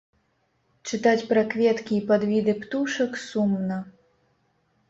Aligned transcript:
Чытаць 0.89 1.27
пра 1.33 1.43
кветкі 1.51 1.93
і 1.97 2.05
падвіды 2.13 2.57
птушак 2.65 3.11
сумна. 3.29 3.79